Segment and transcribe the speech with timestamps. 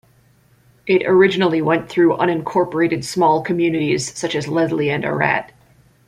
[0.87, 5.51] It originally went through unincorporated small comminities such as Leslie and Arat.